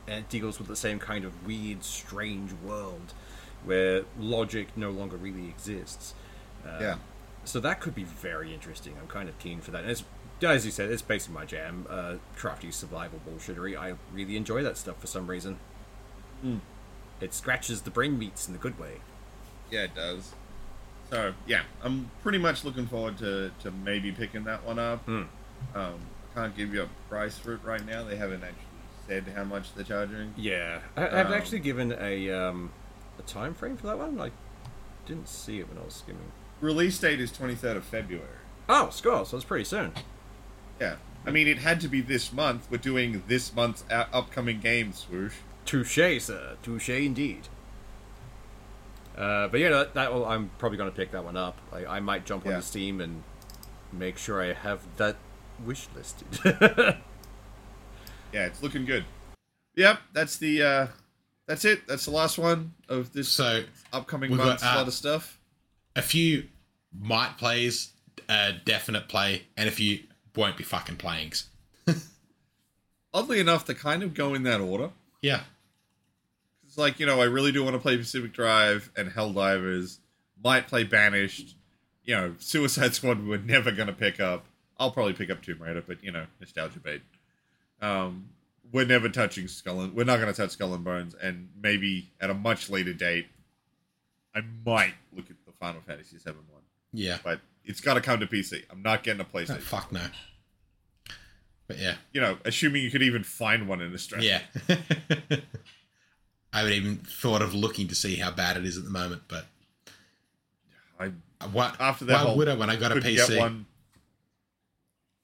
[0.06, 3.12] and it deals with the same kind of weird, strange world
[3.64, 6.14] where logic no longer really exists.
[6.64, 6.94] Um, Yeah.
[7.44, 8.94] So that could be very interesting.
[9.00, 9.82] I'm kind of keen for that.
[9.82, 10.04] And it's,
[10.42, 11.87] as you said, it's basically my jam.
[11.88, 13.79] Uh, crafty survival bullshittery.
[13.79, 15.59] I really enjoy that stuff for some reason.
[16.42, 16.59] Hmm.
[17.20, 18.96] It scratches the brain meats in the good way.
[19.70, 20.33] Yeah, it does.
[21.11, 25.05] So yeah, I'm pretty much looking forward to, to maybe picking that one up.
[25.05, 25.22] Hmm.
[25.75, 25.94] Um,
[26.35, 28.05] can't give you a price for it right now.
[28.05, 28.62] They haven't actually
[29.09, 30.35] said how much they're charging.
[30.37, 32.70] Yeah, I, I've Um, actually given a um,
[33.18, 34.20] a time frame for that one.
[34.20, 34.31] I
[35.07, 36.33] didn't see it when I was skimming.
[36.61, 38.27] Release date is 23rd of February.
[38.68, 39.25] Oh, score!
[39.25, 39.92] So it's pretty soon.
[40.81, 42.67] Yeah, I mean it had to be this month.
[42.71, 45.35] We're doing this month's uh, upcoming game swoosh.
[45.65, 46.57] Touche, sir.
[46.62, 47.49] Touche indeed.
[49.17, 51.59] Uh, but yeah, that, that will, I'm probably going to pick that one up.
[51.72, 52.53] I, I might jump Yeah.
[52.57, 53.22] onto Steam and
[53.91, 55.16] make sure I have that
[55.64, 56.27] wish listed.
[58.33, 59.05] Yeah, it's looking good.
[59.77, 60.87] Yep, that's the uh,
[61.47, 61.87] that's it.
[61.87, 63.62] That's the last one of this So
[63.93, 65.39] upcoming we've got, month's uh, lot of stuff.
[65.95, 66.49] a few
[67.01, 67.93] might plays,
[68.29, 70.01] a definite play, and a few
[70.37, 71.49] won't be fucking playings.
[73.14, 74.91] Oddly enough, they kind of go in that order.
[75.22, 75.43] Yeah.
[76.66, 79.99] It's like, you know, I really do want to play Pacific Drive and Helldivers.
[80.43, 81.55] Might play Banishers.
[82.05, 84.45] You know, Suicide Squad we're never going to pick up.
[84.78, 87.01] I'll probably pick up Tomb Raider, but, you know, nostalgia bait.
[87.80, 88.28] Um,
[88.72, 92.11] we're never touching Skull and we're not going to touch Skull and Bones, and maybe
[92.20, 93.26] at a much later date,
[94.34, 96.62] I might look at the Final Fantasy VII one,
[96.93, 97.18] Yeah.
[97.24, 98.64] but it's got to come to PC.
[98.71, 99.61] I'm not getting a Oh, PlayStation.
[99.61, 100.03] fuck no.
[101.67, 101.97] But yeah.
[102.12, 104.43] You know, assuming you could even find one in Australia.
[104.69, 104.77] Yeah.
[106.53, 109.23] I haven't even thought of looking to see how bad it is at the moment,
[109.29, 109.47] but
[110.99, 111.11] I
[111.53, 113.39] what after that why whole would I when I got a PC?
[113.39, 113.67] one.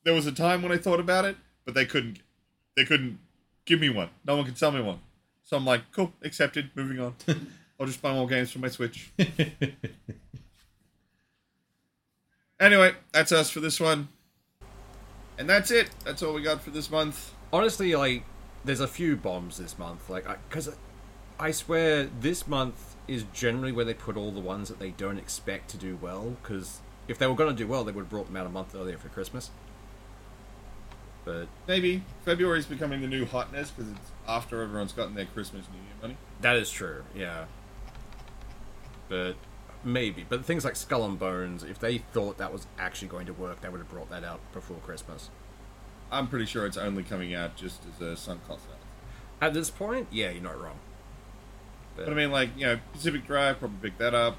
[0.05, 2.19] There was a time when I thought about it, but they couldn't.
[2.77, 3.19] They couldn't
[3.65, 4.11] give me one.
[4.27, 4.99] No one could sell me one.
[5.45, 6.71] So I'm like, cool, accepted.
[6.75, 7.15] Moving on.
[7.81, 9.11] I'll just buy more games for my Switch.
[12.61, 14.09] anyway, that's us for this one,
[15.39, 15.91] and that's it.
[16.05, 17.33] That's all we got for this month.
[17.53, 18.25] Honestly, like,
[18.65, 20.09] there's a few bombs this month.
[20.09, 24.69] Like, because I, I swear this month is generally where they put all the ones
[24.69, 26.37] that they don't expect to do well.
[26.43, 28.51] Because if they were going to do well, they would have brought them out a
[28.51, 29.51] month earlier for Christmas.
[31.25, 35.79] But Maybe February's becoming the new hotness because it's after everyone's gotten their Christmas New
[35.79, 36.17] Year money.
[36.41, 37.45] that is true, yeah.
[39.09, 39.35] But
[39.85, 40.25] maybe.
[40.29, 43.61] But things like Skull and Bones, if they thought that was actually going to work,
[43.61, 45.31] they would have brought that out before Christmas.
[46.11, 48.67] I'm pretty sure it's only coming out just as a sunk cost.
[49.41, 50.79] At this point, yeah, you're not wrong.
[51.97, 54.37] But, But I mean, like, you know, Pacific Drive, probably pick that up.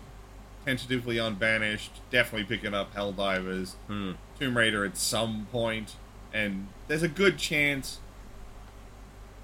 [0.65, 3.73] Tentatively on Banishers, definitely picking up Helldivers.
[3.87, 4.11] Hmm.
[4.39, 5.47] Tomb Raider at some.
[6.33, 7.99] And there's a good chance,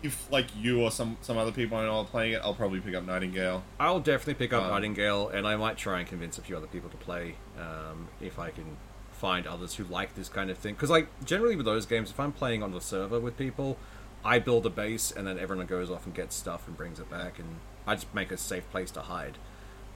[0.02, 2.80] if, like, you or some, some other people I know are playing it, I'll probably
[2.80, 3.64] pick up Nightingale.
[3.80, 6.68] I'll definitely pick up Um, Nightingale, and I might try and convince a few other
[6.68, 8.78] people to play um, if I can
[9.12, 10.76] find others who like this kind of thing.
[10.76, 13.78] Because, like, generally with those games, if I'm playing on the server with people,
[14.24, 17.10] I build a base, and then everyone goes off and gets stuff and brings it
[17.10, 19.38] back, and I just make a safe place to hide.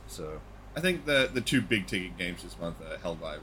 [0.07, 0.41] So,
[0.75, 3.39] I think the, the two big ticket games this month are Helldivers.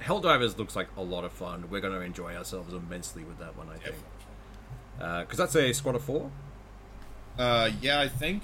[0.00, 1.68] Helldivers looks like a lot of fun.
[1.70, 3.96] We're going to enjoy ourselves immensely with that one, I Yeah, think.
[4.98, 6.30] Because that's a squad of four.
[7.38, 8.42] uh, yeah, I think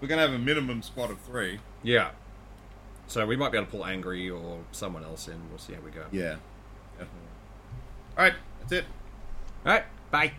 [0.00, 1.58] we're going to have a minimum squad of three.
[1.82, 2.10] Yeah.
[3.08, 5.34] So we might be able to pull Angry or someone else in.
[5.50, 6.04] We'll see how we go.
[6.10, 6.36] Yeah.
[6.92, 7.20] Definitely.
[8.16, 8.84] All right, that's it.
[9.64, 9.84] All right.
[10.10, 10.32] Bye.